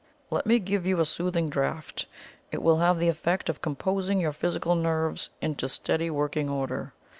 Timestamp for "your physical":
4.19-4.73